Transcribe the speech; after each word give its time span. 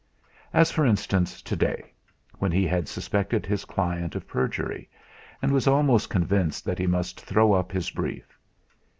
As 0.51 0.71
for 0.71 0.83
instance 0.83 1.43
to 1.43 1.55
day, 1.55 1.93
when 2.39 2.51
he 2.51 2.65
had 2.65 2.87
suspected 2.87 3.45
his 3.45 3.65
client 3.65 4.15
of 4.15 4.27
perjury, 4.27 4.89
and 5.43 5.51
was 5.51 5.67
almost 5.67 6.09
convinced 6.09 6.65
that 6.65 6.79
he 6.79 6.87
must 6.87 7.21
throw 7.21 7.53
up 7.53 7.71
his 7.71 7.91
brief. 7.91 8.35